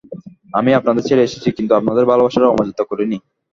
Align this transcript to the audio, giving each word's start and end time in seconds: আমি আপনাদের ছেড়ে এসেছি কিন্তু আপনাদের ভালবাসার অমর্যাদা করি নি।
আমি 0.53 0.71
আপনাদের 0.73 1.03
ছেড়ে 1.07 1.25
এসেছি 1.27 1.49
কিন্তু 1.57 1.73
আপনাদের 1.75 2.03
ভালবাসার 2.09 2.51
অমর্যাদা 2.51 2.83
করি 2.89 3.05
নি। 3.05 3.17